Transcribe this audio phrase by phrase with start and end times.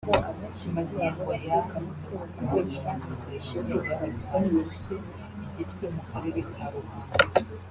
[0.75, 4.95] Magingo aya ni umukozi muri Kaminuza yigenga y’Abadiventiste
[5.45, 7.05] i Gitwe mu Karere ka Ruhango